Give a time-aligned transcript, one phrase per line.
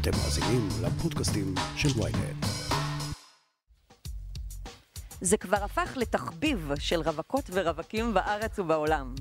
[0.00, 2.46] אתם מאזינים לפודקאסטים של ויינט.
[5.20, 9.14] זה כבר הפך לתחביב של רווקות ורווקים בארץ ובעולם.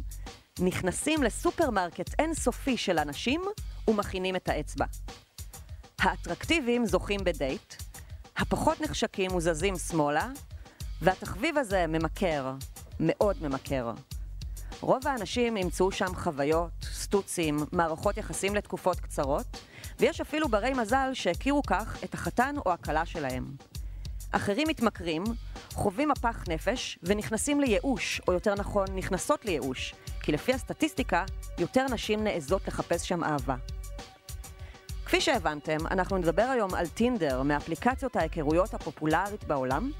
[0.59, 3.41] נכנסים לסופרמרקט אינסופי של אנשים
[3.87, 4.85] ומכינים את האצבע.
[5.99, 7.73] האטרקטיביים זוכים בדייט,
[8.37, 10.29] הפחות נחשקים מוזזים שמאלה,
[11.01, 12.53] והתחביב הזה ממכר,
[12.99, 13.91] מאוד ממכר.
[14.81, 19.57] רוב האנשים ימצאו שם חוויות, סטוצים, מערכות יחסים לתקופות קצרות,
[19.99, 23.45] ויש אפילו ברי מזל שהכירו כך את החתן או הכלה שלהם.
[24.31, 25.23] אחרים מתמכרים,
[25.73, 31.25] חווים מפח נפש ונכנסים לייאוש, או יותר נכון, נכנסות לייאוש, כי לפי הסטטיסטיקה,
[31.57, 33.55] יותר נשים נעזות לחפש שם אהבה.
[35.05, 39.91] כפי שהבנתם, אנחנו נדבר היום על טינדר, מאפליקציות ההיכרויות הפופולרית בעולם,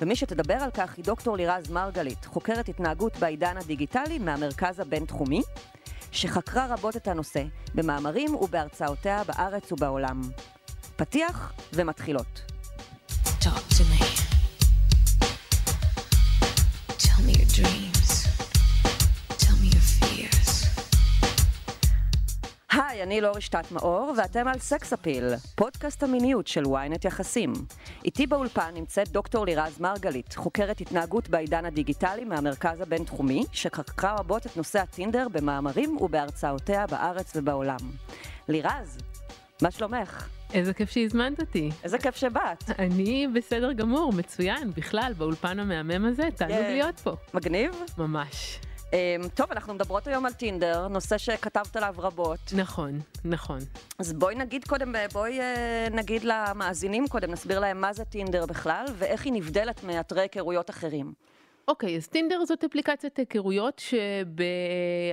[0.00, 5.42] ומי שתדבר על כך היא דוקטור לירז מרגלית, חוקרת התנהגות בעידן הדיגיטלי מהמרכז הבינתחומי,
[6.12, 7.42] שחקרה רבות את הנושא
[7.74, 10.20] במאמרים ובהרצאותיה בארץ ובעולם.
[10.96, 12.42] פתיח ומתחילות.
[13.40, 14.00] Talk to me.
[16.98, 17.91] Tell me your dreams.
[23.02, 27.52] היי, אני לא רשתת מאור, ואתם על סקס אפיל, פודקאסט המיניות של ynet יחסים.
[28.04, 34.56] איתי באולפן נמצאת דוקטור לירז מרגלית, חוקרת התנהגות בעידן הדיגיטלי מהמרכז הבינתחומי, שחקרה רבות את
[34.56, 37.78] נושא הטינדר במאמרים ובהרצאותיה בארץ ובעולם.
[38.48, 38.98] לירז,
[39.62, 40.28] מה שלומך?
[40.54, 41.70] איזה כיף שהזמנת אותי.
[41.84, 42.64] איזה כיף שבאת.
[42.78, 46.70] אני בסדר גמור, מצוין, בכלל, באולפן המהמם הזה, תענוג כן.
[46.70, 47.16] להיות פה.
[47.34, 47.70] מגניב?
[47.98, 48.58] ממש.
[48.92, 52.38] אמ, טוב, אנחנו מדברות היום על טינדר, נושא שכתבת עליו רבות.
[52.56, 53.58] נכון, נכון.
[53.98, 58.84] אז בואי נגיד קודם, בואי אה, נגיד למאזינים קודם, נסביר להם מה זה טינדר בכלל,
[58.94, 61.12] ואיך היא נבדלת מאתרי היכרויות אחרים.
[61.68, 63.82] אוקיי, אז טינדר זאת אפליקציית היכרויות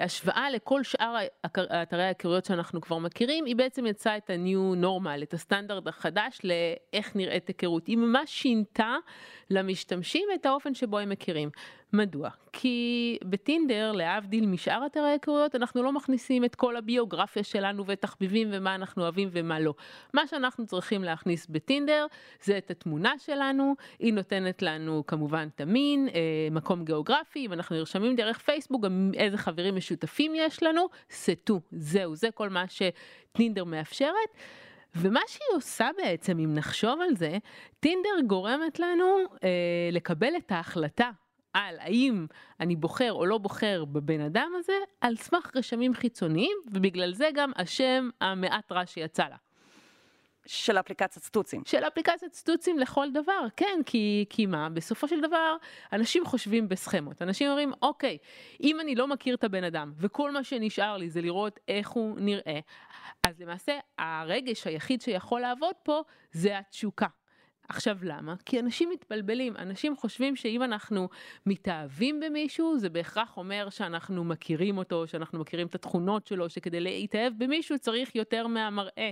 [0.05, 1.15] שבהשוואה לכל שאר
[1.55, 7.15] אתרי ההיכרויות שאנחנו כבר מכירים, היא בעצם יצאה את ה-new normal, את הסטנדרט החדש לאיך
[7.15, 7.87] נראית היכרות.
[7.87, 8.95] היא ממש שינתה
[9.49, 11.49] למשתמשים את האופן שבו הם מכירים.
[11.93, 12.29] מדוע?
[12.53, 18.47] כי בטינדר, להבדיל משאר אתרי ההיכרויות, אנחנו לא מכניסים את כל הביוגרפיה שלנו ואת תחביבים
[18.51, 19.73] ומה אנחנו אוהבים ומה לא.
[20.13, 22.05] מה שאנחנו צריכים להכניס בטינדר
[22.43, 27.75] זה את התמונה שלנו, היא נותנת לנו כמובן את המין, אה, מקום גיאוגרפי, אם אנחנו
[27.75, 33.63] נרשמים דרך פייסבוק, גם איזה חברים משותפים יש לנו, סטו, זהו, זה כל מה שטינדר
[33.63, 34.29] מאפשרת.
[34.95, 37.37] ומה שהיא עושה בעצם, אם נחשוב על זה,
[37.79, 39.05] טינדר גורמת לנו
[39.43, 39.49] אה,
[39.91, 41.09] לקבל את ההחלטה
[41.53, 42.25] על האם
[42.59, 47.51] אני בוחר או לא בוחר בבן אדם הזה, על סמך רשמים חיצוניים, ובגלל זה גם
[47.55, 49.35] השם המעט רע שיצא לה.
[50.45, 51.61] של אפליקציית סטוצים.
[51.65, 55.55] של אפליקציית סטוצים לכל דבר, כן, כי, כי מה, בסופו של דבר,
[55.93, 57.21] אנשים חושבים בסכמות.
[57.21, 58.17] אנשים אומרים, אוקיי,
[58.63, 62.19] אם אני לא מכיר את הבן אדם, וכל מה שנשאר לי זה לראות איך הוא
[62.19, 62.59] נראה,
[63.23, 67.07] אז למעשה הרגש היחיד שיכול לעבוד פה זה התשוקה.
[67.69, 68.35] עכשיו למה?
[68.45, 71.09] כי אנשים מתבלבלים, אנשים חושבים שאם אנחנו
[71.45, 77.33] מתאהבים במישהו זה בהכרח אומר שאנחנו מכירים אותו, שאנחנו מכירים את התכונות שלו, שכדי להתאהב
[77.37, 79.11] במישהו צריך יותר מהמראה,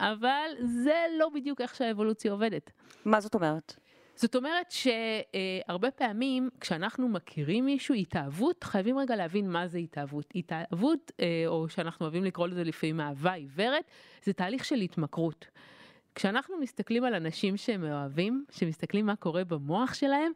[0.00, 2.70] אבל זה לא בדיוק איך שהאבולוציה עובדת.
[3.04, 3.76] מה זאת אומרת?
[4.16, 10.32] זאת אומרת שהרבה פעמים כשאנחנו מכירים מישהו, התאהבות, חייבים רגע להבין מה זה התאהבות.
[10.34, 13.84] התאהבות, אה, או שאנחנו אוהבים לקרוא לזה לפעמים אהבה עיוורת,
[14.22, 15.46] זה תהליך של התמכרות.
[16.14, 20.32] כשאנחנו מסתכלים על אנשים שהם מאוהבים, שמסתכלים מה קורה במוח שלהם,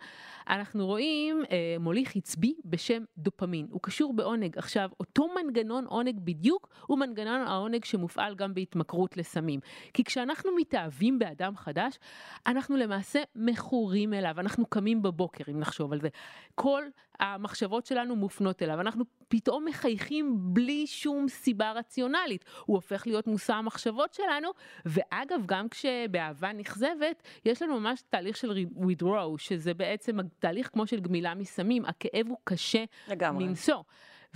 [0.49, 4.59] אנחנו רואים אה, מוליך עצבי בשם דופמין, הוא קשור בעונג.
[4.59, 9.61] עכשיו, אותו מנגנון עונג בדיוק הוא מנגנון העונג שמופעל גם בהתמכרות לסמים.
[9.95, 11.99] כי כשאנחנו מתאהבים באדם חדש,
[12.47, 16.09] אנחנו למעשה מכורים אליו, אנחנו קמים בבוקר, אם נחשוב על זה.
[16.55, 16.83] כל
[17.21, 22.45] המחשבות שלנו מופנות אליו, אנחנו פתאום מחייכים בלי שום סיבה רציונלית.
[22.67, 24.49] הוא הופך להיות מושא המחשבות שלנו,
[24.87, 31.01] ואגב, גם כשבאהבה נכזבת, יש לנו ממש תהליך של withdraw, שזה בעצם תהליך כמו של
[31.01, 33.45] גמילה מסמים, הכאב הוא קשה לגמרי.
[33.45, 33.83] מנשוא.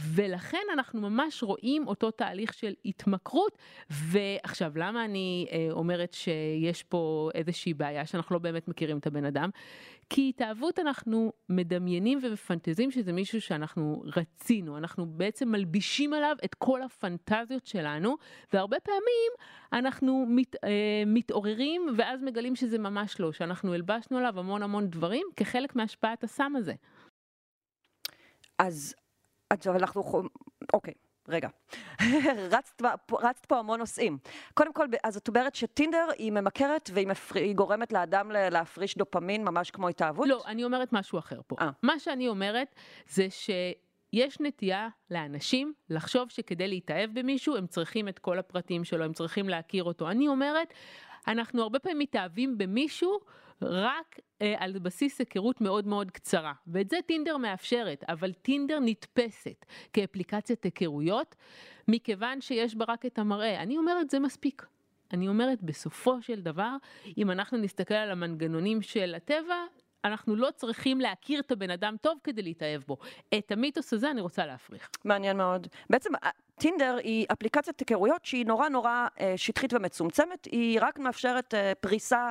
[0.01, 3.59] ולכן אנחנו ממש רואים אותו תהליך של התמכרות.
[3.91, 9.25] ועכשיו, למה אני אה, אומרת שיש פה איזושהי בעיה שאנחנו לא באמת מכירים את הבן
[9.25, 9.51] אדם?
[10.11, 16.83] כי התאהבות אנחנו מדמיינים ומפנטזים שזה מישהו שאנחנו רצינו, אנחנו בעצם מלבישים עליו את כל
[16.83, 18.17] הפנטזיות שלנו,
[18.53, 19.33] והרבה פעמים
[19.73, 25.27] אנחנו מת, אה, מתעוררים ואז מגלים שזה ממש לא, שאנחנו הלבשנו עליו המון המון דברים
[25.37, 26.75] כחלק מהשפעת הסם הזה.
[28.59, 28.95] אז,
[29.61, 30.23] אז אנחנו,
[30.73, 30.95] אוקיי,
[31.29, 31.49] רגע.
[32.55, 32.83] רצת,
[33.13, 34.19] רצת פה המון נושאים.
[34.55, 37.39] קודם כל, אז את אומרת שטינדר היא ממכרת והיא מפר...
[37.39, 40.29] היא גורמת לאדם להפריש דופמין ממש כמו התאהבות?
[40.29, 41.57] לא, אני אומרת משהו אחר פה.
[41.61, 41.71] אה.
[41.83, 42.75] מה שאני אומרת
[43.09, 43.51] זה ש...
[44.13, 49.49] יש נטייה לאנשים לחשוב שכדי להתאהב במישהו הם צריכים את כל הפרטים שלו, הם צריכים
[49.49, 50.11] להכיר אותו.
[50.11, 50.75] אני אומרת,
[51.27, 53.21] אנחנו הרבה פעמים מתאהבים במישהו
[53.63, 59.67] רק אה, על בסיס היכרות מאוד מאוד קצרה, ואת זה טינדר מאפשרת, אבל טינדר נתפסת
[59.93, 61.35] כאפליקציית היכרויות,
[61.89, 63.63] מכיוון שיש בה רק את המראה.
[63.63, 64.67] אני אומרת, זה מספיק.
[65.13, 66.77] אני אומרת, בסופו של דבר,
[67.19, 69.65] אם אנחנו נסתכל על המנגנונים של הטבע,
[70.05, 72.97] אנחנו לא צריכים להכיר את הבן אדם טוב כדי להתאהב בו.
[73.39, 74.91] את המיתוס הזה אני רוצה להפריך.
[75.05, 75.67] מעניין מאוד.
[75.91, 81.55] בעצם אה, טינדר היא אפליקציית היכרויות שהיא נורא נורא אה, שטחית ומצומצמת, היא רק מאפשרת
[81.55, 82.31] אה, פריסה אה,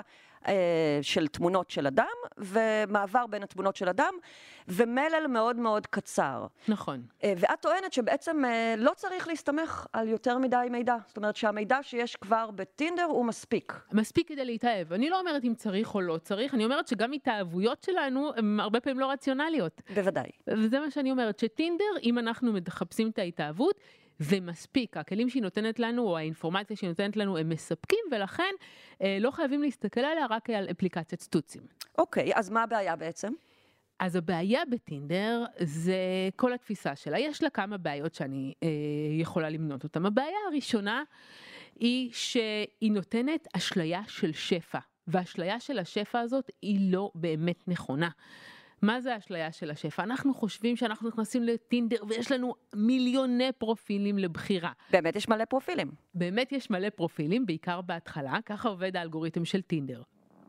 [1.01, 2.05] של תמונות של אדם,
[2.37, 4.13] ומעבר בין התמונות של אדם,
[4.67, 6.45] ומלל מאוד מאוד קצר.
[6.67, 7.01] נכון.
[7.23, 10.95] אה, ואת טוענת שבעצם אה, לא צריך להסתמך על יותר מדי מידע.
[11.07, 13.73] זאת אומרת שהמידע שיש כבר בטינדר הוא מספיק.
[13.91, 14.93] מספיק כדי להתאהב.
[14.93, 18.79] אני לא אומרת אם צריך או לא צריך, אני אומרת שגם התאהבויות שלנו הן הרבה
[18.79, 19.81] פעמים לא רציונליות.
[19.95, 20.29] בוודאי.
[20.47, 23.75] וזה מה שאני אומרת, שטינדר, אם אנחנו מחפשים את ההתאהבות,
[24.21, 28.53] זה מספיק, הכלים שהיא נותנת לנו, או האינפורמציה שהיא נותנת לנו, הם מספקים, ולכן
[29.01, 31.61] אה, לא חייבים להסתכל עליה רק על אפליקציית סטוצים.
[31.97, 33.31] אוקיי, אז מה הבעיה בעצם?
[33.99, 35.95] אז הבעיה בטינדר זה
[36.35, 37.19] כל התפיסה שלה.
[37.19, 38.69] יש לה כמה בעיות שאני אה,
[39.11, 40.05] יכולה למנות אותן.
[40.05, 41.03] הבעיה הראשונה
[41.79, 48.09] היא שהיא נותנת אשליה של שפע, והאשליה של השפע הזאת היא לא באמת נכונה.
[48.81, 50.03] מה זה האשליה של השפע?
[50.03, 54.71] אנחנו חושבים שאנחנו נכנסים לטינדר ויש לנו מיליוני פרופילים לבחירה.
[54.91, 55.91] באמת יש מלא פרופילים.
[56.15, 60.01] באמת יש מלא פרופילים, בעיקר בהתחלה, ככה עובד האלגוריתם של טינדר.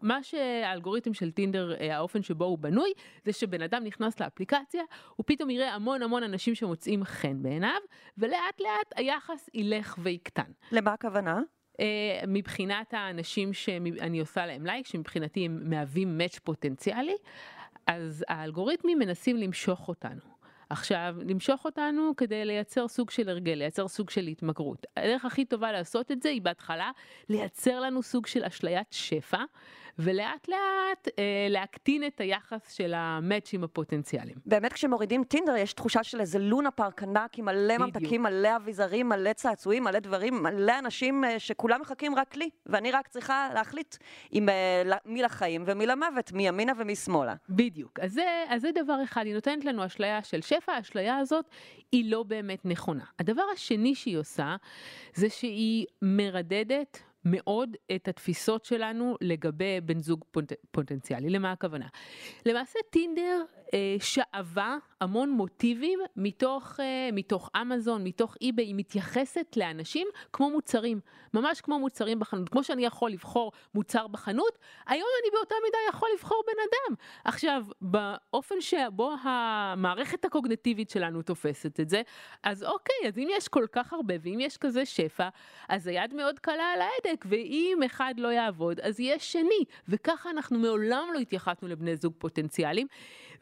[0.03, 2.93] מה שהאלגוריתם של טינדר, אה, האופן שבו הוא בנוי,
[3.25, 4.83] זה שבן אדם נכנס לאפליקציה,
[5.17, 7.81] הוא פתאום יראה המון המון אנשים שמוצאים חן בעיניו,
[8.19, 10.53] ולאט לאט היחס ילך ויקטן.
[10.73, 11.41] למה הכוונה?
[11.73, 11.75] Uh,
[12.29, 17.17] מבחינת האנשים שאני עושה להם לייק, שמבחינתי הם מהווים מאץ' פוטנציאלי,
[17.87, 20.21] אז האלגוריתמים מנסים למשוך אותנו.
[20.71, 24.87] עכשיו, למשוך אותנו כדי לייצר סוג של הרגל, לייצר סוג של התמכרות.
[24.97, 26.91] הדרך הכי טובה לעשות את זה היא בהתחלה
[27.29, 29.43] לייצר לנו סוג של אשליית שפע,
[29.99, 34.37] ולאט לאט אה, להקטין את היחס של המאצ'ים הפוטנציאליים.
[34.47, 37.79] באמת כשמורידים טינדר יש תחושה של איזה לונה פארק ענק עם מלא.
[37.79, 42.93] ממתקים, מלא אביזרים, מלא צעצועים, מלא דברים, מלא אנשים אה, שכולם מחכים רק לי, ואני
[42.93, 43.97] רק צריכה להחליט
[44.31, 47.35] עם, אה, מי לחיים ומי למוות, מימינה ומשמאלה.
[47.49, 48.01] בדיוק.
[48.01, 51.45] אז זה, אז זה דבר אחד, היא נותנת לנו אשליה של שפע, האשליה הזאת
[51.93, 53.05] היא לא באמת נכונה.
[53.19, 54.57] הדבר השני שהיא עושה,
[55.15, 61.31] זה שהיא מרדדת מאוד את התפיסות שלנו לגבי בן זוג פוט, פוטנציאלי.
[61.31, 61.87] למה הכוונה?
[62.47, 70.09] למעשה טינדר אה, שאבה המון מוטיבים מתוך, אה, מתוך אמזון, מתוך אי-ביי, היא מתייחסת לאנשים
[70.33, 71.01] כמו מוצרים,
[71.35, 72.49] ממש כמו מוצרים בחנות.
[72.49, 76.95] כמו שאני יכול לבחור מוצר בחנות, היום אני באותה מידה יכול לבחור בן אדם.
[77.25, 82.03] עכשיו, באופן שבו המערכת הקוגנטיבית שלנו תופסת את זה,
[82.43, 85.29] אז אוקיי, אז אם יש כל כך הרבה ואם יש כזה שפע,
[85.69, 89.65] אז היד מאוד קלה על ההדק, ואם אחד לא יעבוד, אז יש שני.
[89.89, 92.87] וככה אנחנו מעולם לא התייחסנו לבני זוג פוטנציאליים.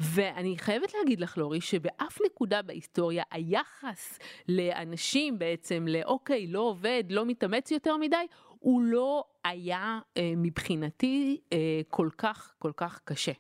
[0.01, 4.19] ואני חייבת להגיד לך, לורי, שבאף נקודה בהיסטוריה היחס
[4.49, 8.27] לאנשים בעצם, לאוקיי, לא עובד, לא מתאמץ יותר מדי,
[8.59, 13.33] הוא לא היה אה, מבחינתי אה, כל כך כל כך קשה.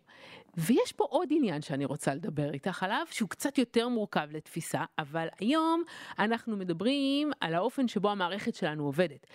[0.56, 5.27] ויש פה עוד עניין שאני רוצה לדבר איתך עליו, שהוא קצת יותר מורכב לתפיסה, אבל
[5.38, 5.82] היום
[6.19, 9.27] אנחנו מדברים על האופן שבו המערכת שלנו עובדת.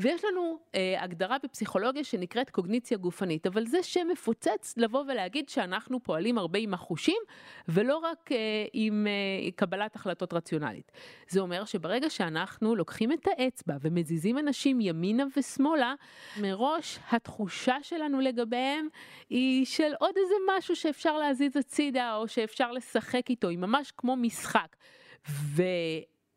[0.00, 6.02] ויש לנו אה, הגדרה בפסיכולוגיה שנקראת קוגניציה גופנית, אבל זה שם מפוצץ לבוא ולהגיד שאנחנו
[6.02, 7.22] פועלים הרבה עם החושים,
[7.68, 8.36] ולא רק אה,
[8.72, 10.92] עם אה, קבלת החלטות רציונלית.
[11.28, 15.94] זה אומר שברגע שאנחנו לוקחים את האצבע ומזיזים אנשים ימינה ושמאלה,
[16.40, 18.88] מראש התחושה שלנו לגביהם
[19.30, 24.16] היא של עוד איזה משהו שאפשר להזיז הצידה, או שאפשר לשחק איתו, היא ממש כמו
[24.16, 24.76] משחק.
[25.28, 25.62] ו...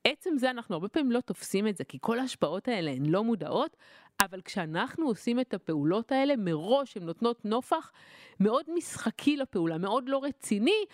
[0.08, 3.24] עצם זה אנחנו הרבה פעמים לא תופסים את זה, כי כל ההשפעות האלה הן לא
[3.24, 3.78] מודעות,
[4.22, 7.92] אבל כשאנחנו עושים את הפעולות האלה, מראש הן נותנות נופח
[8.40, 10.86] מאוד משחקי לפעולה, מאוד לא רציני,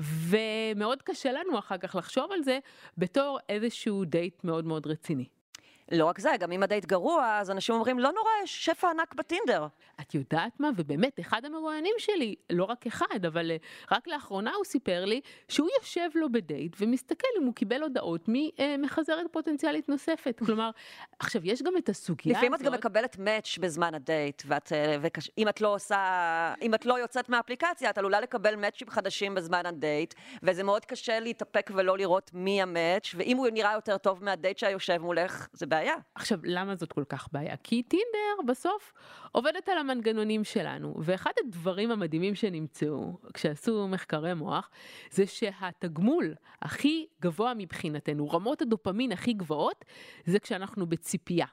[0.00, 2.58] ומאוד קשה לנו אחר כך לחשוב על זה
[2.98, 5.26] בתור איזשהו דייט מאוד מאוד רציני.
[5.92, 9.14] לא רק זה, גם אם הדייט גרוע, אז אנשים אומרים, לא נורא, יש שפע ענק
[9.14, 9.66] בטינדר.
[10.00, 10.70] את יודעת מה?
[10.76, 13.56] ובאמת, אחד המרואיינים שלי, לא רק אחד, אבל אה,
[13.92, 19.26] רק לאחרונה הוא סיפר לי שהוא יושב לו בדייט ומסתכל אם הוא קיבל הודעות ממחזרת
[19.32, 20.40] פוטנציאלית נוספת.
[20.46, 20.70] כלומר,
[21.18, 22.36] עכשיו, יש גם את הסוגיה הזאת...
[22.36, 24.96] לפעמים את גם מקבלת מאץ' בזמן הדייט, ואת, אה,
[25.50, 30.14] את לא עושה, אם את לא יוצאת מהאפליקציה, את עלולה לקבל מאצ'ים חדשים בזמן הדייט,
[30.42, 34.98] וזה מאוד קשה להתאפק ולא לראות מי המאץ', ואם הוא נראה יותר טוב מהדייט שהיושב
[34.98, 35.94] מולך, זה בעיה.
[36.14, 37.56] עכשיו, למה זאת כל כך בעיה?
[37.56, 38.92] כי טינדר בסוף
[39.32, 44.70] עובדת על המנגנונים שלנו, ואחד הדברים המדהימים שנמצאו כשעשו מחקרי מוח,
[45.10, 49.84] זה שהתגמול הכי גבוה מבחינתנו, רמות הדופמין הכי גבוהות,
[50.24, 51.46] זה כשאנחנו בציפייה.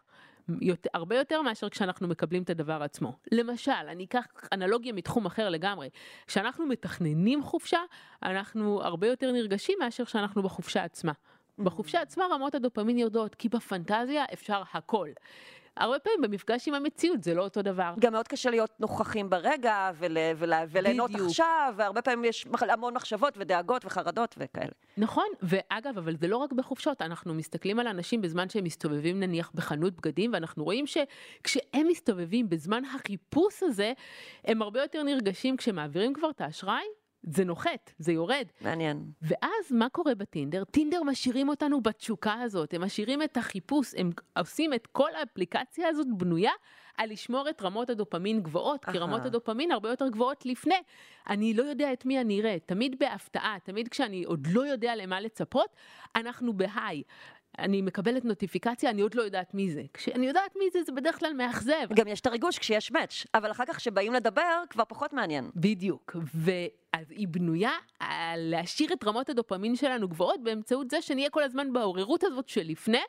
[0.62, 3.18] יותר, הרבה יותר מאשר כשאנחנו מקבלים את הדבר עצמו.
[3.32, 5.90] למשל, אני אקח אנלוגיה מתחום אחר לגמרי.
[6.28, 7.80] כשאנחנו מתכננים חופשה,
[8.24, 11.12] אנחנו הרבה יותר נרגשים מאשר כשאנחנו בחופשה עצמה.
[11.60, 15.10] בחופשה עצמה רמות הדופמין יורדות, כי בפנטזיה אפשר הכל.
[15.78, 17.94] הרבה פעמים במפגש עם המציאות זה לא אותו דבר.
[18.00, 21.28] גם מאוד קשה להיות נוכחים ברגע ול, ול, וליהנות בדיוק.
[21.28, 24.72] עכשיו, והרבה פעמים יש המון מחשבות ודאגות וחרדות וכאלה.
[24.98, 29.52] נכון, ואגב, אבל זה לא רק בחופשות, אנחנו מסתכלים על אנשים בזמן שהם מסתובבים נניח
[29.56, 33.94] בחנות בגדים, ואנחנו רואים שכשהם מסתובבים בזמן החיפוש הזה,
[34.46, 36.84] הם הרבה יותר נרגשים כשמעבירים כבר את האשראי,
[37.24, 38.46] זה נוחת, זה יורד.
[38.62, 39.04] מעניין.
[39.22, 40.64] ואז מה קורה בטינדר?
[40.64, 46.08] טינדר משאירים אותנו בתשוקה הזאת, הם משאירים את החיפוש, הם עושים את כל האפליקציה הזאת
[46.18, 46.52] בנויה
[46.98, 48.98] על לשמור את רמות הדופמין גבוהות, כי.
[48.98, 50.82] רמות הדופמין הרבה יותר גבוהות לפני.
[51.30, 55.20] אני לא יודע את מי אני אראה, תמיד בהפתעה, תמיד כשאני עוד לא יודע למה
[55.22, 55.76] לצפות,
[56.16, 57.04] אנחנו בהיי.
[57.60, 59.82] אני מקבלת נוטיפיקציה, אני עוד לא יודעת מי זה.
[59.94, 61.94] כשאני יודעת מי זה, זה בדרך כלל מאכזב.
[61.94, 65.52] גם יש את הריגוש כשיש מאץ', אבל אחר כך כשבאים לדבר, כבר פחות מעניין.
[65.56, 71.44] בדיוק, ואז היא בנויה על להשאיר את רמות הדופמין שלנו גבוהות באמצעות זה שנהיה כל
[71.44, 73.02] הזמן בעוררות הזאת שלפני,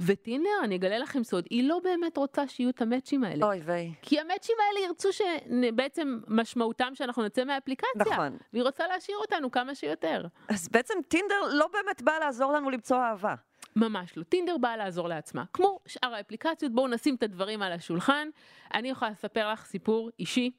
[0.00, 3.46] וטינדר, אני אגלה לכם סוד, היא לא באמת רוצה שיהיו את המאצ'ים האלה.
[3.46, 3.92] אוי ויי.
[4.02, 8.02] כי המאצ'ים האלה ירצו שבעצם משמעותם שאנחנו נצא מהאפליקציה.
[8.12, 8.36] נכון.
[8.52, 10.26] והיא רוצה להשאיר אותנו כמה שיותר.
[10.48, 13.34] אז בעצם טינדר לא באמת בא לעזור לנו למצוא אהבה.
[13.76, 14.22] ממש לא.
[14.22, 15.44] טינדר באה לעזור לעצמה.
[15.52, 18.28] כמו שאר האפליקציות, בואו נשים את הדברים על השולחן.
[18.74, 20.50] אני יכולה לספר לך סיפור אישי.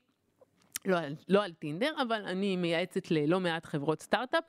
[0.86, 4.44] לא, על- לא על טינדר, אבל אני מייעצת ללא מעט חברות סטארט-אפ,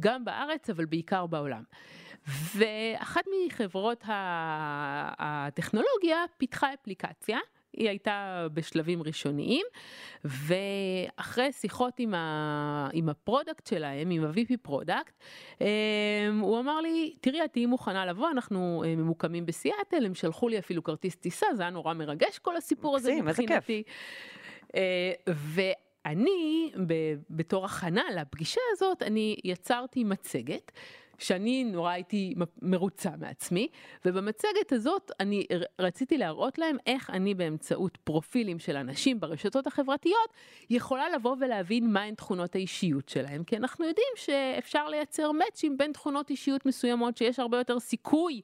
[0.00, 1.62] גם בארץ, אבל בעיקר בעולם.
[2.56, 4.04] ואחת מחברות
[5.18, 7.38] הטכנולוגיה פיתחה אפליקציה.
[7.76, 9.66] היא הייתה בשלבים ראשוניים,
[10.24, 12.88] ואחרי שיחות עם, ה...
[12.92, 15.14] עם ה product שלהם, עם ה-VP product,
[15.60, 15.66] אמ,
[16.40, 20.58] הוא אמר לי, תראי, את תהיי מוכנה לבוא, אנחנו אה, ממוקמים בסיאטל, הם שלחו לי
[20.58, 23.14] אפילו כרטיס טיסה, זה היה נורא מרגש כל הסיפור הזה.
[23.22, 23.82] מבחינתי.
[24.76, 26.72] אה, ואני,
[27.30, 30.72] בתור הכנה לפגישה הזאת, אני יצרתי מצגת.
[31.18, 33.68] שאני נורא הייתי מרוצה מעצמי,
[34.04, 35.46] ובמצגת הזאת אני
[35.78, 40.32] רציתי להראות להם איך אני באמצעות פרופילים של אנשים ברשתות החברתיות
[40.70, 46.30] יכולה לבוא ולהבין מהן תכונות האישיות שלהם, כי אנחנו יודעים שאפשר לייצר מאצ'ים בין תכונות
[46.30, 48.40] אישיות מסוימות שיש הרבה יותר סיכוי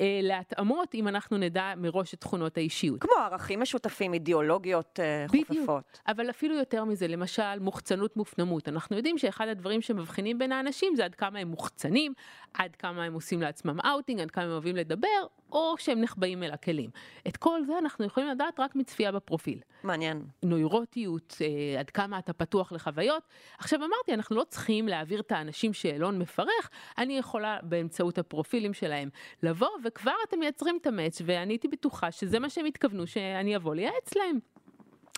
[0.00, 3.00] אה, להתאמות אם אנחנו נדע מראש את תכונות האישיות.
[3.00, 5.48] כמו ערכים משותפים, אידיאולוגיות אה, בדיוק.
[5.48, 5.98] חופפות.
[6.08, 8.68] אבל אפילו יותר מזה, למשל מוחצנות מופנמות.
[8.68, 12.12] אנחנו יודעים שאחד הדברים שמבחינים בין האנשים זה עד כמה הם מוחצנים,
[12.54, 16.50] עד כמה הם עושים לעצמם אאוטינג, עד כמה הם אוהבים לדבר, או שהם נחבאים אל
[16.50, 16.90] הכלים.
[17.28, 19.58] את כל זה אנחנו יכולים לדעת רק מצפייה בפרופיל.
[19.82, 20.24] מעניין.
[20.42, 23.22] נוירוטיות, אה, עד כמה אתה פתוח לחוויות.
[23.58, 29.08] עכשיו אמרתי, אנחנו לא צריכים להעביר את האנשים שאלון מפרך, אני יכולה באמצעות הפרופילים שלהם
[29.42, 33.56] לבוא, וכבר אתם מייצרים את ה match, ואני הייתי בטוחה שזה מה שהם התכוונו שאני
[33.56, 34.38] אבוא לייעץ להם.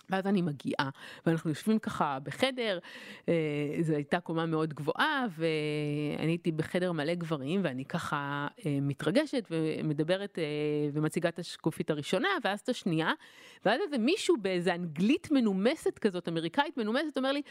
[0.09, 0.89] ואז אני מגיעה,
[1.25, 2.79] ואנחנו יושבים ככה בחדר,
[3.29, 3.33] אה,
[3.81, 10.39] זו הייתה קומה מאוד גבוהה, ואני הייתי בחדר מלא גברים, ואני ככה אה, מתרגשת ומדברת
[10.39, 10.43] אה,
[10.93, 13.11] ומציגה את השקופית הראשונה, ואז את השנייה,
[13.65, 17.41] ואז איזה מישהו באיזה אנגלית מנומסת כזאת, אמריקאית מנומסת, אומר לי,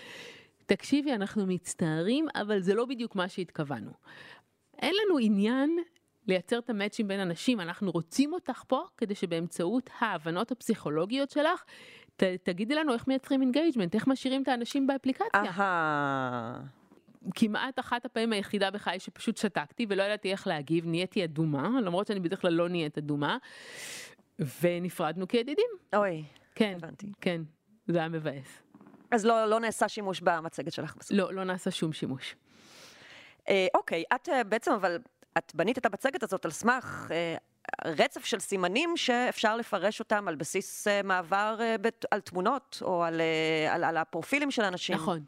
[0.66, 3.90] תקשיבי, אנחנו מצטערים, אבל זה לא בדיוק מה שהתכוונו.
[4.78, 5.78] אין לנו עניין
[6.26, 11.64] לייצר את המאצ'ים בין אנשים, אנחנו רוצים אותך פה כדי שבאמצעות ההבנות הפסיכולוגיות שלך,
[12.16, 15.28] ת, תגידי לנו איך מייצרים engagement, איך משאירים את האנשים באפליקציה.
[15.34, 16.60] אהה.
[17.34, 22.20] כמעט אחת הפעמים היחידה בחיי שפשוט שתקתי ולא ידעתי איך להגיב, נהייתי אדומה, למרות שאני
[22.20, 23.36] בדרך כלל לא נהיית אדומה,
[24.60, 25.68] ונפרדנו כידידים.
[25.96, 27.12] אוי, כן, הבנתי.
[27.20, 27.42] כן,
[27.86, 28.62] זה היה מבאס.
[29.10, 31.16] אז לא, לא נעשה שימוש במצגת שלך בסוף.
[31.16, 32.36] לא, לא נעשה שום שימוש.
[33.48, 34.98] אה, אוקיי, את אה, בעצם, אבל
[35.38, 37.36] את בנית את המצגת הזאת על סמך אה,
[37.84, 43.04] רצף של סימנים שאפשר לפרש אותם על בסיס אה, מעבר אה, בת, על תמונות, או
[43.04, 44.96] על, אה, על, על הפרופילים של אנשים.
[44.96, 45.24] נכון.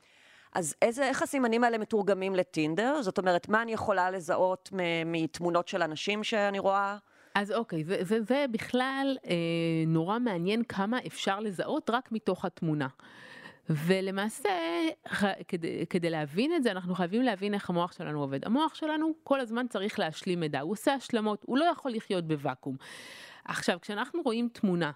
[0.55, 3.03] אז איזה, איך הסימנים האלה מתורגמים לטינדר?
[3.03, 4.71] זאת אומרת, מה אני יכולה לזהות
[5.07, 6.97] מתמונות של אנשים שאני רואה?
[7.37, 9.35] אז אוקיי, זה, זה, זה בכלל אה,
[9.87, 12.89] נורא מעניין כמה אפשר לזהות רק מתוך התמונה.
[13.71, 14.51] ולמעשה,
[15.49, 18.45] כדי, כדי להבין את זה, אנחנו חייבים להבין איך המוח שלנו עובד.
[18.45, 22.77] המוח שלנו כל הזמן צריך להשלים מידע, הוא עושה השלמות, הוא לא יכול לחיות בוואקום.
[23.45, 24.91] עכשיו, כשאנחנו רואים תמונה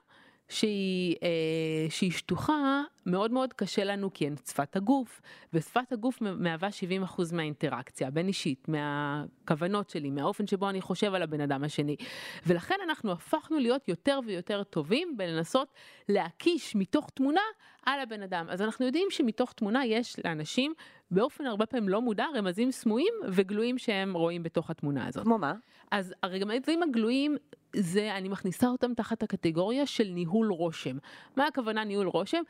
[0.50, 5.20] שהיא, אה, שהיא שטוחה, מאוד מאוד קשה לנו כי אין שפת הגוף,
[5.52, 11.40] ושפת הגוף מהווה 70% מהאינטראקציה הבין אישית, מהכוונות שלי, מהאופן שבו אני חושב על הבן
[11.40, 11.96] אדם השני.
[12.46, 15.72] ולכן אנחנו הפכנו להיות יותר ויותר טובים בלנסות
[16.08, 17.40] להקיש מתוך תמונה
[17.86, 18.46] על הבן אדם.
[18.48, 20.74] אז אנחנו יודעים שמתוך תמונה יש לאנשים
[21.10, 25.24] באופן הרבה פעמים לא מודע רמזים סמויים וגלויים שהם רואים בתוך התמונה הזאת.
[25.24, 25.54] כמו מה?
[25.90, 27.36] אז הרמזים הגלויים
[27.76, 30.96] זה אני מכניסה אותם תחת הקטגוריה של ניהול רושם.
[31.36, 32.42] מה הכוונה ניהול רושם?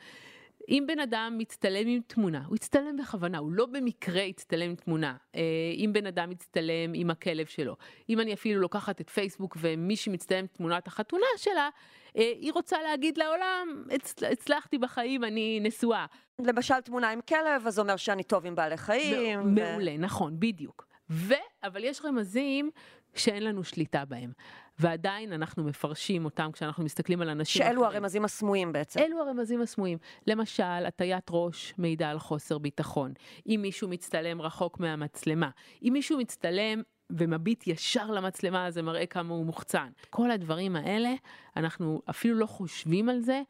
[0.69, 5.15] אם בן אדם מצטלם עם תמונה, הוא יצטלם בכוונה, הוא לא במקרה יצטלם עם תמונה.
[5.35, 5.41] אה,
[5.75, 7.75] אם בן אדם מצטלם עם הכלב שלו,
[8.09, 11.69] אם אני אפילו לוקחת את פייסבוק ומי שמצטלם תמונת החתונה שלה,
[12.15, 13.83] היא רוצה להגיד לעולם,
[14.31, 16.05] הצלחתי בחיים, אני נשואה.
[16.39, 19.55] למשל תמונה עם כלב, אז אומר שאני טוב עם בעלי חיים.
[19.55, 19.97] מעולה, ו...
[19.97, 20.87] נכון, בדיוק.
[21.09, 21.33] ו...
[21.63, 22.69] אבל יש רמזים
[23.15, 24.31] שאין לנו שליטה בהם.
[24.79, 27.95] ועדיין אנחנו מפרשים אותם כשאנחנו מסתכלים על אנשים שאלו אחרים.
[27.95, 28.99] הרמזים הסמויים בעצם.
[28.99, 29.97] אלו הרמזים הסמויים.
[30.27, 33.13] למשל, הטיית ראש מעידה על חוסר ביטחון.
[33.47, 35.49] אם מישהו מצטלם רחוק מהמצלמה.
[35.83, 36.81] אם מישהו מצטלם
[37.17, 39.89] ומביט ישר למצלמה, זה מראה כמה הוא מוחצן.
[40.09, 41.13] כל הדברים האלה,
[41.57, 43.41] אנחנו אפילו לא חושבים על זה,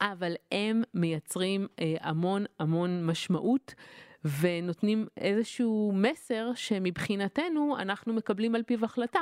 [0.00, 3.74] אבל הם מייצרים אה, המון המון משמעות.
[4.40, 9.20] ונותנים איזשהו מסר שמבחינתנו אנחנו מקבלים על פיו החלטה.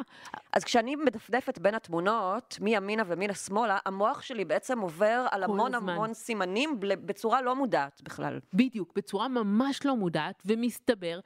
[0.52, 5.92] אז כשאני מדפדפת בין התמונות, מימינה ומינה שמאלה, המוח שלי בעצם עובר על המון הזמן.
[5.92, 8.40] המון סימנים בצורה לא מודעת בכלל.
[8.54, 11.20] בדיוק, בצורה ממש לא מודעת, ומסתבר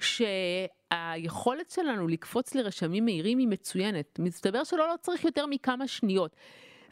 [0.00, 4.18] שהיכולת שלנו לקפוץ לרשמים מהירים היא מצוינת.
[4.18, 6.36] מסתבר שלא לא צריך יותר מכמה שניות.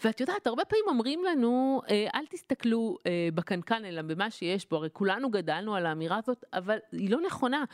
[0.04, 4.76] ואת יודעת, הרבה פעמים אומרים לנו, אה, אל תסתכלו אה, בקנקן, אלא במה שיש בו,
[4.76, 7.64] הרי כולנו גדלנו על האמירה הזאת, אבל היא לא נכונה,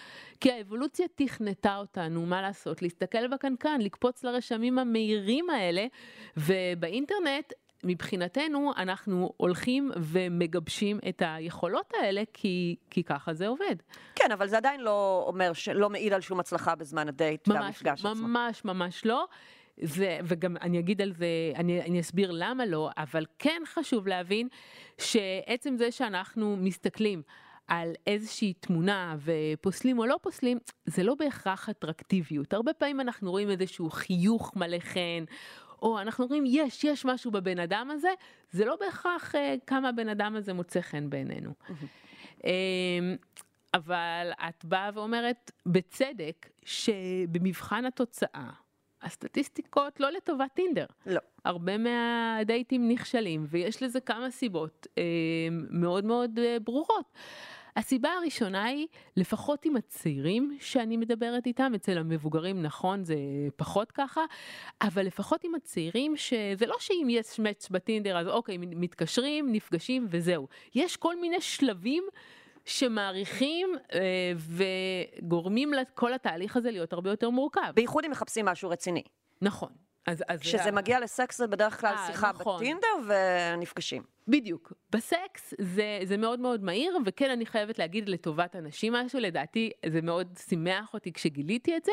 [0.41, 5.87] כי האבולוציה תכנתה אותנו, מה לעשות, להסתכל בקנקן, לקפוץ לרשמים המהירים האלה,
[6.37, 7.53] ובאינטרנט
[7.85, 13.77] מבחינתנו אנחנו הולכים ומגבשים את היכולות האלה כי, כי ככה זה עובד.
[14.15, 18.05] כן, אבל זה עדיין לא אומר, שלא מעיד על שום הצלחה בזמן הדייט ממש, והמפגש
[18.05, 18.29] ממש, עצמו.
[18.29, 19.27] ממש ממש לא.
[19.83, 24.49] זה, וגם אני אגיד על זה, אני, אני אסביר למה לא, אבל כן חשוב להבין
[24.99, 27.23] שעצם זה שאנחנו מסתכלים
[27.69, 32.53] על איזושהי תמונה ופוסלים או לא פוסלים, זה לא בהכרח אטרקטיביות.
[32.53, 35.25] הרבה פעמים אנחנו רואים איזשהו חיוך מלא חן,
[35.83, 38.11] או אנחנו רואים, יש, יש משהו בבן אדם הזה,
[38.51, 41.51] זה לא בהכרח אה, כמה הבן אדם הזה מוצא חן בעינינו.
[42.45, 42.51] אה,
[43.75, 48.51] אבל את באה ואומרת, בצדק, שבמבחן התוצאה,
[49.03, 50.87] הסטטיסטיקות לא לטובת טינדר.
[51.07, 51.21] לא.
[51.45, 55.03] הרבה מהדייטים נכשלים, ויש לזה כמה סיבות אה,
[55.71, 57.13] מאוד מאוד אה, ברורות.
[57.77, 63.17] הסיבה הראשונה היא, לפחות עם הצעירים שאני מדברת איתם, אצל המבוגרים נכון זה
[63.57, 64.21] פחות ככה,
[64.83, 70.49] אבל לפחות עם הצעירים שזה לא שאם יש מאץ' בטינדר אז אוקיי, מתקשרים, נפגשים וזהו.
[70.75, 72.05] יש כל מיני שלבים
[72.65, 74.33] שמעריכים אה,
[75.23, 77.71] וגורמים לכל התהליך הזה להיות הרבה יותר מורכב.
[77.75, 79.03] בייחוד אם מחפשים משהו רציני.
[79.43, 79.90] נכון.
[80.07, 80.73] אז, אז כשזה זה...
[80.73, 82.57] מגיע לסקס זה בדרך כלל 아, אה, שיחה נכון.
[82.57, 84.03] בטינדר ונפגשים.
[84.29, 84.73] בדיוק.
[84.91, 90.03] בסקס זה, זה מאוד מאוד מהיר, וכן אני חייבת להגיד לטובת הנשים משהו, לדעתי זה
[90.03, 91.93] מאוד שימח אותי כשגיליתי את זה,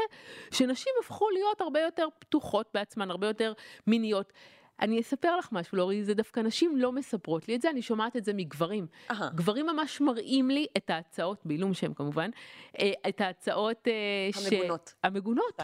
[0.51, 3.53] שנשים הפכו להיות הרבה יותר פתוחות בעצמן, הרבה יותר
[3.87, 4.33] מיניות.
[4.81, 8.15] אני אספר לך משהו, לורי, זה דווקא נשים לא מספרות לי את זה, אני שומעת
[8.15, 8.87] את זה מגברים.
[9.09, 9.13] Aha.
[9.35, 12.29] גברים ממש מראים לי את ההצעות, בעילום שם כמובן,
[12.79, 13.87] אה, את ההצעות...
[13.87, 13.93] אה,
[14.51, 14.87] המגונות.
[14.87, 14.99] ש...
[15.03, 15.61] המגונות.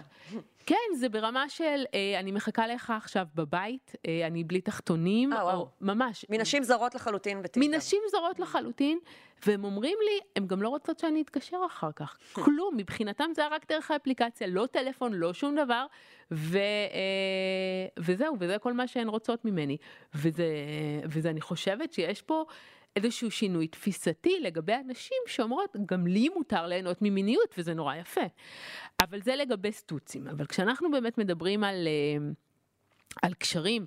[0.65, 3.95] כן, זה ברמה של, אה, אני מחכה לך עכשיו בבית,
[4.28, 6.26] אני בלי תחתונים, אה, או ממש.
[6.30, 7.76] מנשים זרות לחלוטין בטינדר.
[7.78, 8.99] מנשים זרות לחלוטין,
[9.45, 12.17] והם אומרים לי, הם גם לא רוצות שאני אתקשר אחר כך.
[12.45, 15.86] כלום, מבחינתם זה היה רק דרך האפליקציה, לא טלפון, לא שום דבר,
[16.32, 19.78] ו, אה, וזהו, וזה כל מה שהן רוצות ממני.
[20.15, 20.47] וזה,
[21.06, 22.45] וזה, אני חושבת שיש פה...
[22.96, 28.26] איזשהו שינוי תפיסתי לגבי אנשים שאומרות, גם לי מותר ליהנות ממיניות וזה נורא יפה.
[29.02, 30.28] אבל זה לגבי סטוצים.
[30.28, 32.26] אבל כשאנחנו באמת מדברים על, אה,
[33.22, 33.86] על קשרים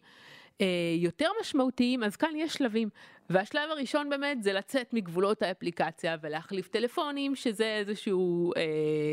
[0.61, 0.67] אה,
[0.97, 2.89] יותר משמעותיים, אז כאן יש שלבים.
[3.31, 8.63] והשלב הראשון באמת זה לצאת מגבולות האפליקציה ולהחליף טלפונים, שזה איזשהו אה,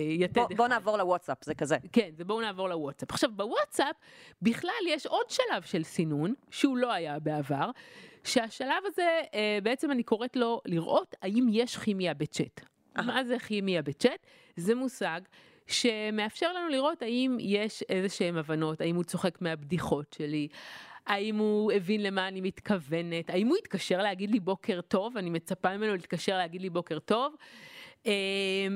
[0.10, 1.78] יתד בוא, בוא נעבור לוואטסאפ, זה כזה.
[1.92, 3.12] כן, זה בואו נעבור לוואטסאפ.
[3.12, 3.96] עכשיו, בוואטסאפ
[4.42, 7.70] בכלל יש עוד שלב של סינון, שהוא לא היה בעבר,
[8.24, 12.62] שהשלב הזה, אה, בעצם אני קוראת לו לראות האם יש כימיה בצ'אט.
[12.96, 14.28] מה זה כימיה בצ'אט?
[14.56, 15.22] זה מושג
[15.68, 20.48] שמאפשר לנו לראות האם יש איזה שהם הבנות, האם הוא צוחק מהבדיחות שלי,
[21.06, 25.78] האם הוא הבין למה אני מתכוונת, האם הוא התקשר להגיד לי בוקר טוב, אני מצפה
[25.78, 27.36] ממנו להתקשר להגיד לי בוקר טוב.
[28.06, 28.12] אמ,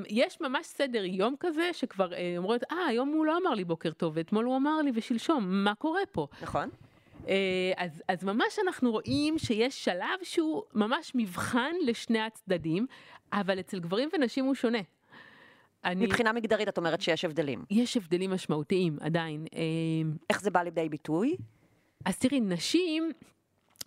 [0.09, 3.91] יש ממש סדר יום כזה שכבר אה, אומרות, אה, היום הוא לא אמר לי בוקר
[3.91, 6.27] טוב, ואתמול הוא אמר לי ושלשום, מה קורה פה?
[6.41, 6.69] נכון.
[7.27, 12.85] אה, אז, אז ממש אנחנו רואים שיש שלב שהוא ממש מבחן לשני הצדדים,
[13.33, 14.79] אבל אצל גברים ונשים הוא שונה.
[15.85, 17.65] אני, מבחינה מגדרית את אומרת שיש הבדלים.
[17.69, 19.45] יש הבדלים משמעותיים עדיין.
[19.55, 19.61] אה,
[20.29, 21.35] איך זה בא לידי ביטוי?
[22.05, 23.11] אז תראי, נשים,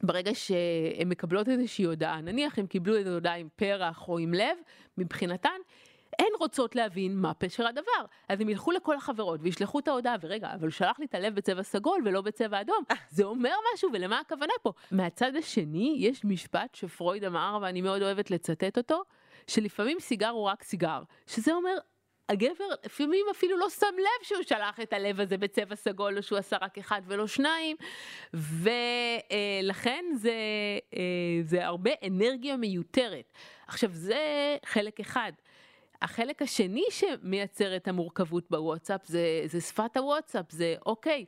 [0.02, 4.58] ברגע שהן מקבלות איזושהי הודעה, נניח הן קיבלו איזו הודעה עם פרח או עם לב,
[4.98, 5.60] מבחינתן,
[6.20, 8.04] הן רוצות להבין מה פשר הדבר.
[8.28, 11.34] אז הם ילכו לכל החברות וישלחו את ההודעה, ורגע, אבל הוא שלח לי את הלב
[11.34, 12.84] בצבע סגול ולא בצבע אדום.
[13.10, 14.72] זה אומר משהו, ולמה הכוונה פה?
[14.90, 19.02] מהצד השני, יש משפט שפרויד אמר, ואני מאוד אוהבת לצטט אותו,
[19.46, 21.02] שלפעמים סיגר הוא רק סיגר.
[21.26, 21.78] שזה אומר,
[22.28, 26.38] הגבר לפעמים אפילו לא שם לב שהוא שלח את הלב הזה בצבע סגול, או שהוא
[26.38, 27.76] עשה רק אחד ולא שניים,
[28.34, 30.34] ולכן זה,
[30.94, 31.00] אה,
[31.42, 33.32] זה הרבה אנרגיה מיותרת.
[33.66, 35.32] עכשיו, זה חלק אחד.
[36.02, 41.24] החלק השני שמייצר את המורכבות בוואטסאפ זה, זה שפת הוואטסאפ, זה אוקיי,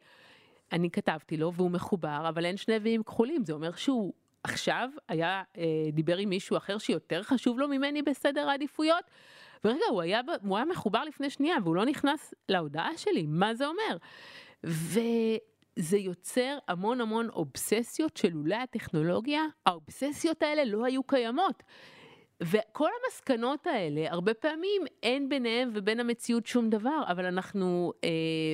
[0.73, 4.13] אני כתבתי לו והוא מחובר, אבל אין שני ויים כחולים, זה אומר שהוא
[4.45, 9.05] עכשיו היה, אה, דיבר עם מישהו אחר שיותר חשוב לו ממני בסדר העדיפויות,
[9.65, 13.67] ורגע, הוא היה, הוא היה מחובר לפני שנייה והוא לא נכנס להודעה שלי, מה זה
[13.67, 13.97] אומר?
[14.65, 21.63] וזה יוצר המון המון אובססיות שלולא הטכנולוגיה, האובססיות האלה לא היו קיימות.
[22.43, 28.09] וכל המסקנות האלה, הרבה פעמים אין ביניהם ובין המציאות שום דבר, אבל אנחנו אה,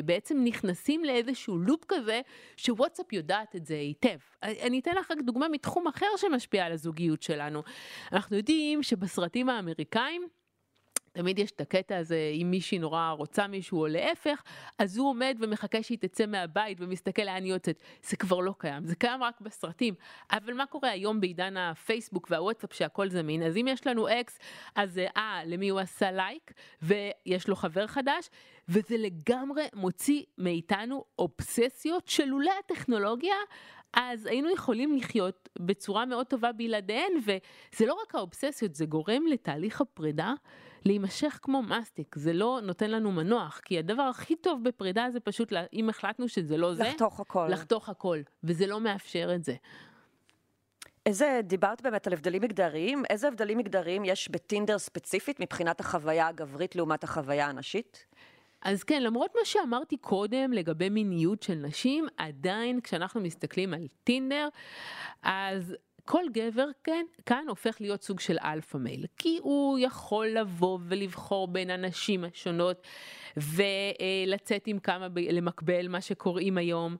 [0.05, 2.21] בעצם נכנסים לאיזשהו לופ כזה,
[2.57, 4.19] שוואטסאפ יודעת את זה היטב.
[4.43, 7.63] אני אתן לך רק דוגמה מתחום אחר שמשפיע על הזוגיות שלנו.
[8.13, 10.29] אנחנו יודעים שבסרטים האמריקאים,
[11.19, 14.43] תמיד יש את הקטע הזה, אם מישהי נורא רוצה מישהו או להפך,
[14.79, 17.83] אז הוא עומד ומחכה שהיא תצא מהבית ומסתכל לאן היא יוצאת.
[18.03, 19.95] זה כבר לא קיים, זה קיים רק בסרטים.
[20.33, 23.43] אבל מה קורה היום בעידן הפייסבוק והוואטסאפ שהכל זמין?
[23.43, 24.39] אז אם יש לנו אקס,
[24.75, 26.53] אז אה, למי הוא עשה לייק,
[26.83, 28.29] ויש לו חבר חדש,
[28.69, 33.37] וזה לגמרי מוציא מאיתנו אובססיות שלולא הטכנולוגיה,
[33.93, 39.81] אז היינו יכולים לחיות בצורה מאוד טובה בלעדיהן, וזה לא רק האובססיות, זה גורם לתהליך
[39.81, 40.35] הפרידה
[40.85, 45.53] להימשך כמו מסטיק, זה לא נותן לנו מנוח, כי הדבר הכי טוב בפרידה זה פשוט,
[45.53, 47.49] לה- אם החלטנו שזה לא זה, לחתוך הכל.
[47.51, 49.55] לחתוך הכל, וזה לא מאפשר את זה.
[51.07, 56.77] איזה, דיברת באמת על הבדלים מגדריים, איזה הבדלים מגדריים יש בטינדר ספציפית מבחינת החוויה הגברית
[56.77, 58.07] לעומת החוויה הנשית?
[58.63, 64.49] אז כן, למרות מה שאמרתי קודם לגבי מיניות של נשים, עדיין כשאנחנו מסתכלים על טינדר,
[65.23, 65.77] אז
[66.11, 71.49] כל גבר כן, כאן הופך להיות סוג של alpha male, כי הוא יכול לבוא ולבחור
[71.49, 72.83] בין הנשים השונות
[73.37, 76.97] ולצאת עם כמה, ב- במקביל מה שקוראים היום,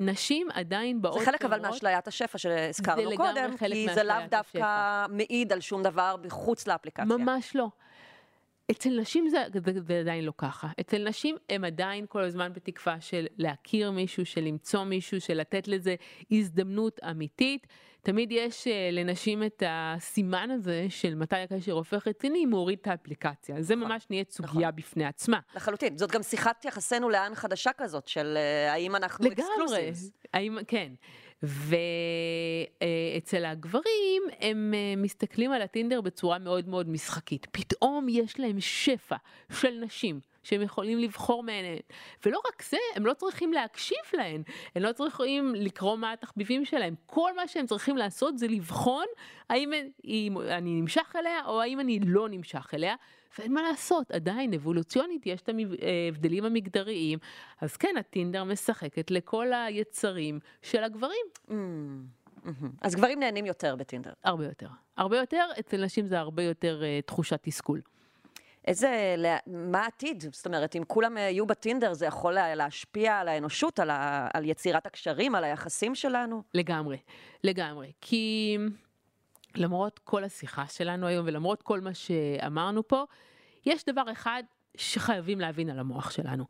[0.00, 4.58] ונשים עדיין באות זה חלק אבל ואומרות- מאשליית השפע שהזכרנו קודם, כי זה לאו דווקא
[4.58, 5.06] השפע.
[5.10, 7.04] מעיד על שום דבר מחוץ לאפליקציה.
[7.04, 7.68] ממש לא.
[8.70, 10.68] אצל נשים זה, זה, זה עדיין לא ככה.
[10.80, 15.68] אצל נשים הם עדיין כל הזמן בתקווה של להכיר מישהו, של למצוא מישהו, של לתת
[15.68, 15.94] לזה
[16.30, 17.66] הזדמנות אמיתית.
[18.02, 22.78] תמיד יש אה, לנשים את הסימן הזה של מתי הקשר הופך רציני, אם הוא הוריד
[22.82, 23.62] את האפליקציה.
[23.62, 25.40] זה ממש נהיית סוגיה בפני עצמה.
[25.56, 25.98] לחלוטין.
[25.98, 29.48] זאת גם שיחת יחסינו לאן חדשה כזאת, של אה, האם אנחנו לגמרי.
[29.48, 30.10] אקסקלוסיבס.
[30.34, 30.92] האם, כן.
[31.42, 37.46] ואצל הגברים הם אה, מסתכלים על הטינדר בצורה מאוד מאוד משחקית.
[37.50, 39.16] פתאום יש להם שפע
[39.60, 40.20] של נשים.
[40.46, 41.64] שהם יכולים לבחור מהן,
[42.26, 44.42] ולא רק זה, הם לא צריכים להקשיב להן,
[44.74, 49.04] הם לא צריכים לקרוא מה התחביבים שלהם, כל מה שהם צריכים לעשות זה לבחון
[49.50, 49.72] האם
[50.04, 52.94] אם אני נמשך אליה או האם אני לא נמשך אליה,
[53.38, 55.48] ואין מה לעשות, עדיין אבולוציונית יש את
[55.82, 57.18] ההבדלים המגדריים,
[57.60, 62.04] אז כן, הטינדר משחקת לכל היצרים של הגברים, מהמם.
[62.82, 64.12] אז גברים נהנים יותר בטינדר.
[64.24, 64.68] הרבה יותר.
[64.96, 67.80] הרבה יותר, אצל נשים זה הרבה יותר uh, תחושת תסכול.
[68.66, 70.24] איזה, לה- מה העתיד?
[70.32, 74.28] זאת אומרת, אם כולם אה, יהיו בטינדר, זה יכול לה- להשפיע על האנושות, על, ה,
[74.34, 76.42] על יצירת הקשרים, על היחסים שלנו?
[76.54, 76.96] לגמרי,
[77.44, 77.92] לגמרי.
[78.00, 78.56] כי
[79.58, 83.04] למרות כל השיחה שלנו היום ולמרות כל מה שאמרנו פה,
[83.66, 84.42] יש דבר אחד
[84.76, 86.44] שחייבים להבין על המוח שלנו.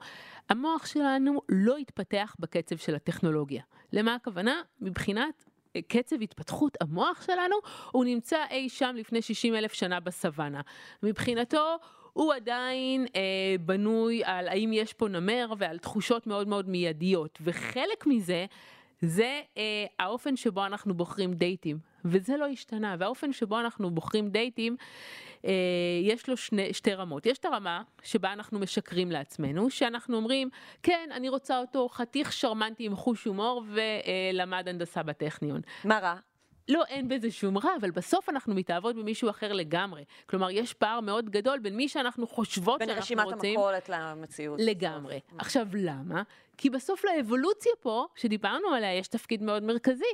[0.49, 3.63] המוח שלנו לא התפתח בקצב של הטכנולוגיה.
[3.93, 4.63] למה הכוונה?
[4.81, 5.45] מבחינת
[5.77, 7.57] אה, קצב התפתחות המוח שלנו,
[7.93, 10.61] הוא נמצא אי שם לפני 60 אלף שנה בסוואנה.
[11.03, 11.77] מבחינתו,
[12.13, 13.21] הוא עדיין אה,
[13.61, 18.47] בנוי על האם יש פה נמר ועל תחושות מאוד מאוד מיידיות, וחלק מזה
[19.01, 21.79] זה אה, האופן שבו אנחנו בוחרים דייטים,
[22.11, 24.77] וזה לא השתנה, והאופן שבו אנחנו בוחרים דייטים,
[25.45, 25.53] אה,
[26.03, 27.27] יש לו שני, שתי רמות.
[27.27, 30.49] יש את הרמה שבה אנחנו משקרים לעצמנו, שאנחנו אומרים,
[30.83, 35.61] כן, אני רוצה אותו חתיך שרמנטי עם חוש הומור ולמד הנדסה בטכניון.
[35.85, 36.17] מה רע?
[36.69, 40.05] לא, אין בזה שום רע, אבל בסוף אנחנו מתאהבות במישהו אחר לגמרי.
[40.27, 43.59] כלומר, יש פער מאוד גדול בין מי שאנחנו חושבות בין שאנחנו רשימת רוצים...
[43.59, 44.61] המכולת למציאות.
[44.63, 45.21] לגמרי.
[45.39, 46.23] עכשיו, למה?
[46.59, 50.05] כי בסוף לאבולוציה פה, שדיברנו עליה, יש תפקיד מאוד מרכזי.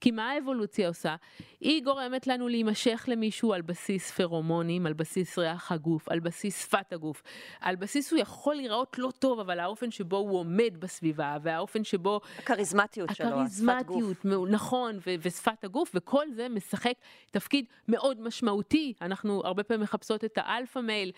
[0.00, 1.16] כי מה האבולוציה עושה?
[1.60, 6.92] היא גורמת לנו להימשך למישהו על בסיס פרומונים, על בסיס ריח הגוף, על בסיס שפת
[6.92, 7.22] הגוף.
[7.60, 12.20] על בסיס הוא יכול להיראות לא טוב, אבל האופן שבו הוא עומד בסביבה, והאופן שבו...
[12.38, 13.36] הכריזמטיות שלו, גוף.
[13.36, 16.94] הכריזמטיות, מ- נכון, ו- ושפת הגוף, וכל זה משחק
[17.30, 18.92] תפקיד מאוד משמעותי.
[19.02, 21.12] אנחנו הרבה פעמים מחפשות את האלפא מייל,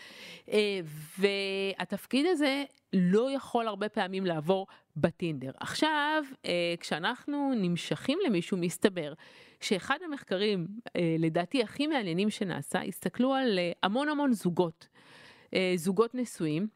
[0.52, 0.80] אה,
[1.18, 5.50] והתפקיד הזה לא יכול הרבה פעמים לעבור בטינדר.
[5.60, 9.12] עכשיו, אה, כשאנחנו נמשכים למישהו, מסתבר
[9.60, 14.88] שאחד המחקרים, אה, לדעתי הכי מעניינים שנעשה, הסתכלו על אה, המון המון זוגות,
[15.76, 16.66] זוגות נשואים,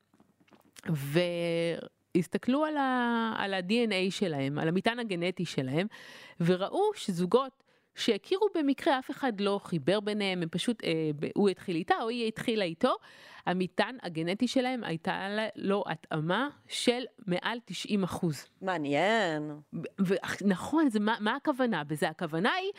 [2.15, 5.87] והסתכלו על, ה, על ה-DNA שלהם, על המטען הגנטי שלהם,
[6.41, 7.63] וראו שזוגות
[8.01, 10.91] שהכירו במקרה, אף אחד לא חיבר ביניהם, הם פשוט, אה,
[11.35, 12.97] הוא התחיל איתה או היא התחילה איתו,
[13.47, 18.47] המטען הגנטי שלהם הייתה לו התאמה של מעל 90 אחוז.
[18.63, 19.53] מעניין.
[19.99, 22.09] ונכון, זה, מה, מה הכוונה בזה?
[22.09, 22.73] הכוונה היא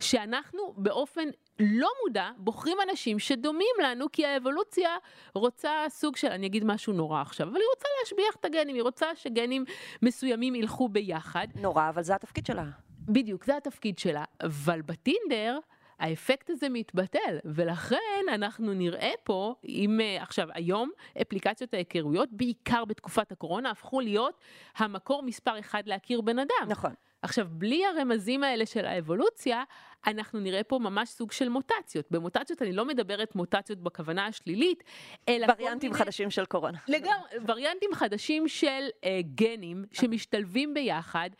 [0.00, 1.28] שאנחנו באופן
[1.60, 4.90] לא מודע בוחרים אנשים שדומים לנו, כי האבולוציה
[5.34, 8.82] רוצה סוג של, אני אגיד משהו נורא עכשיו, אבל היא רוצה להשביח את הגנים, היא
[8.82, 9.64] רוצה שגנים
[10.02, 11.46] מסוימים ילכו ביחד.
[11.54, 12.87] נורא, אבל זה התפקיד שלה.
[13.08, 14.24] בדיוק, זה התפקיד שלה.
[14.42, 15.58] אבל בטינדר,
[15.98, 20.90] האפקט הזה מתבטל, ולכן אנחנו נראה פה, אם אה, עכשיו, היום
[21.22, 24.40] אפליקציות ההיכרויות, בעיקר בתקופת הקורונה, הפכו להיות
[24.76, 26.68] המקור מספר אחד להכיר בן אדם.
[26.68, 26.92] נכון.
[27.22, 29.64] עכשיו, בלי הרמזים האלה של האבולוציה,
[30.06, 32.06] אנחנו נראה פה ממש סוג של מוטציות.
[32.10, 34.84] במוטציות אני לא מדברת מוטציות בכוונה השלילית,
[35.28, 36.04] אלא וריאנטים מיני...
[36.04, 36.78] חדשים של קורונה.
[36.88, 41.30] לגמרי, וריאנטים חדשים של אה, גנים שמשתלבים ביחד.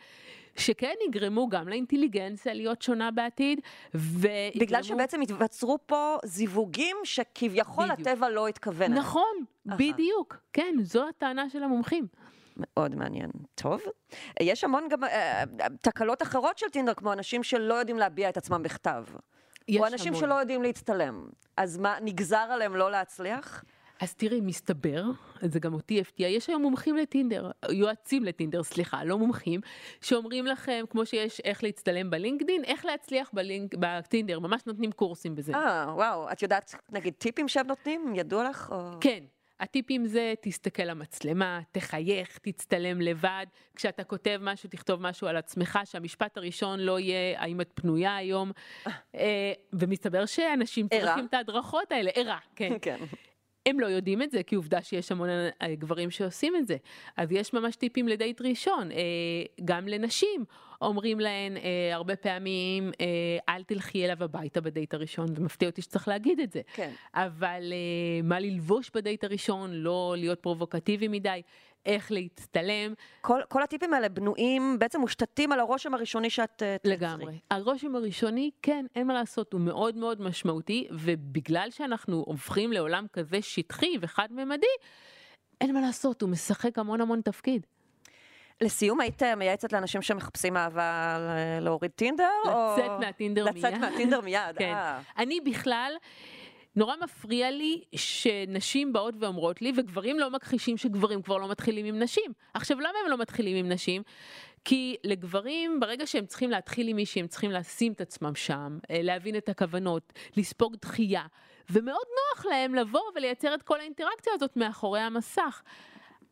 [0.55, 3.61] שכן יגרמו גם לאינטליגנציה להיות שונה בעתיד,
[3.93, 4.65] ויגרמו...
[4.65, 8.07] בגלל שבעצם התווצרו פה זיווגים שכביכול בדיוק.
[8.07, 8.93] הטבע לא התכוון.
[8.93, 9.77] נכון, אהה.
[9.77, 12.07] בדיוק, כן, זו הטענה של המומחים.
[12.57, 13.31] מאוד מעניין.
[13.55, 13.81] טוב.
[14.39, 15.43] יש המון גם אה,
[15.81, 19.05] תקלות אחרות של טינדר, כמו אנשים שלא יודעים להביע את עצמם בכתב.
[19.77, 20.19] או אנשים המון.
[20.19, 21.27] שלא יודעים להצטלם.
[21.57, 23.63] אז מה, נגזר עליהם לא להצליח?
[23.99, 25.03] אז תראי, מסתבר,
[25.41, 29.61] זה גם אותי הפתיע, יש היום מומחים לטינדר, יועצים לטינדר, סליחה, לא מומחים,
[30.01, 35.53] שאומרים לכם, כמו שיש איך להצטלם בלינקדין, איך להצליח בלינק, בטינדר, ממש נותנים קורסים בזה.
[35.55, 36.31] אה, וואו.
[36.31, 38.13] את יודעת, נגיד, טיפים שהם נותנים?
[38.15, 38.69] ידוע לך?
[38.71, 38.91] או...
[39.01, 39.23] כן.
[39.59, 43.45] הטיפים זה תסתכל למצלמה, תחייך, תצטלם לבד.
[43.75, 48.51] כשאתה כותב משהו, תכתוב משהו על עצמך, שהמשפט הראשון לא יהיה האם את פנויה היום.
[49.15, 50.87] אה, ומסתבר שאנשים.
[50.87, 52.11] צריכים את ההדרכות האלה.
[52.15, 52.73] ערה, כן.
[52.81, 52.97] כן.
[53.69, 56.77] הם לא יודעים את זה, כי עובדה שיש המון אה, גברים שעושים את זה.
[57.17, 58.97] אז יש ממש טיפים לדייט ראשון, אה,
[59.65, 60.45] גם לנשים.
[60.81, 65.81] אומרים להן אה, הרבה פעמים, אה, אל תלכי אליו הביתה בדייט הראשון, זה מפתיע אותי
[65.81, 66.61] שצריך להגיד את זה.
[66.73, 66.91] כן.
[67.13, 71.41] אבל אה, מה ללבוש בדייט הראשון, לא להיות פרובוקטיבי מדי,
[71.85, 77.07] איך להצטלם, כל, כל הטיפים האלה בנויים, בעצם מושתתים על הרושם הראשוני שאת אה, תייצרי.
[77.07, 77.39] לגמרי.
[77.51, 83.41] הרושם הראשוני, כן, אין מה לעשות, הוא מאוד מאוד משמעותי, ובגלל שאנחנו הופכים לעולם כזה
[83.41, 84.67] שטחי וחד-ממדי,
[85.61, 87.65] אין מה לעשות, הוא משחק המון המון תפקיד.
[88.61, 91.17] לסיום, היית אה, מייעצת לאנשים שמחפשים אהבה
[91.61, 92.29] להוריד טינדר?
[92.45, 92.75] או...
[92.77, 93.65] לצאת מהטינדר מיד.
[93.65, 94.73] לצאת מהטינדר מיד, כן.
[94.73, 94.99] אה.
[95.17, 95.91] אני בכלל,
[96.79, 101.99] נורא מפריע לי שנשים באות ואומרות לי, וגברים לא מכחישים שגברים כבר לא מתחילים עם
[101.99, 102.31] נשים.
[102.53, 104.01] עכשיו, למה הם לא מתחילים עם נשים?
[104.65, 109.01] כי לגברים, ברגע שהם צריכים להתחיל עם מישהי, הם צריכים לשים את עצמם שם, אה,
[109.01, 111.23] להבין את הכוונות, לספוג דחייה,
[111.69, 115.61] ומאוד נוח להם לבוא ולייצר את כל האינטראקציה הזאת מאחורי המסך.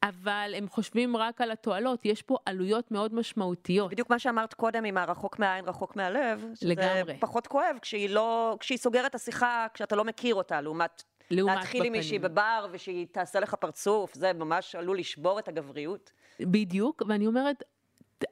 [0.03, 3.91] אבל הם חושבים רק על התועלות, יש פה עלויות מאוד משמעותיות.
[3.91, 6.45] בדיוק מה שאמרת קודם עם הרחוק מהעין, רחוק מהלב.
[6.55, 7.17] שזה לגמרי.
[7.19, 11.03] פחות כואב כשהיא לא, כשהיא סוגרת את השיחה, כשאתה לא מכיר אותה, לעומת...
[11.31, 12.35] לעומת להתחיל עם מישהי בפנים.
[12.35, 16.11] בבר ושהיא תעשה לך פרצוף, זה ממש עלול לשבור את הגבריות.
[16.39, 17.63] בדיוק, ואני אומרת,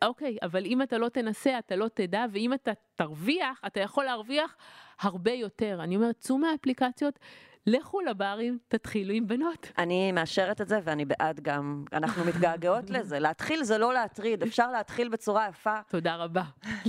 [0.04, 4.56] אוקיי, אבל אם אתה לא תנסה, אתה לא תדע, ואם אתה תרוויח, אתה יכול להרוויח
[4.99, 5.80] הרבה יותר.
[5.84, 7.19] אני אומרת, צאו מהאפליקציות,
[7.67, 9.71] לכו לברים, תתחילו עם בנות.
[9.78, 13.19] אני מאשרת את זה ואני בעד גם, אנחנו מתגעגעות לזה.
[13.19, 15.80] להתחיל זה לא להטריד, אפשר להתחיל בצורה יפה.
[15.89, 16.43] תודה רבה.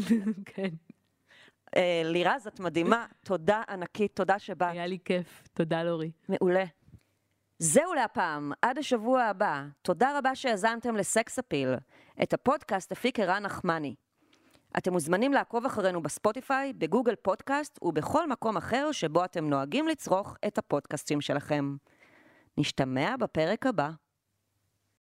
[0.55, 0.69] כן,
[1.77, 4.73] אה, לירז, את מדהימה, תודה ענקית, תודה שבאת.
[4.73, 5.49] היה לי כיף.
[5.53, 6.11] תודה, לורי.
[6.29, 6.65] מעולה.
[7.59, 9.65] זהו להפעם, עד השבוע הבא.
[9.83, 11.75] תודה רבה שהאזנתם לסקס אפיל.
[12.23, 13.95] את הפודקאסט הפיק ערן נחמני.
[14.79, 20.59] אתם מוזמנים לעקוב אחרינו בספוטיפיי, בגוגל פודקאסט ובכל מקום אחר שבו אתם נוהגים לצרוך את
[20.59, 21.77] הפודקאסטים שלכם.
[22.59, 23.91] נשתמע בפרק הבא.